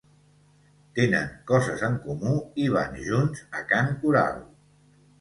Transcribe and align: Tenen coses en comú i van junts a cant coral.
Tenen 0.99 1.29
coses 1.51 1.85
en 1.89 1.99
comú 2.07 2.33
i 2.65 2.67
van 2.79 3.01
junts 3.05 3.47
a 3.61 3.65
cant 3.75 3.97
coral. 4.03 4.47